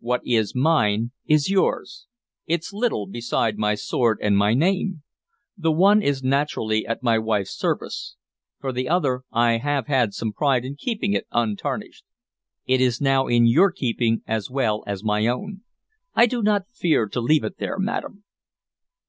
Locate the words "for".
8.60-8.72